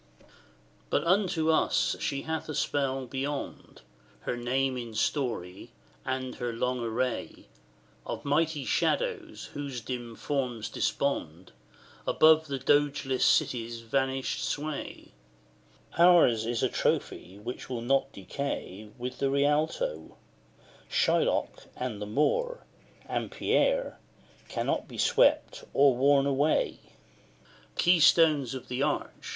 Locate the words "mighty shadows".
8.25-9.51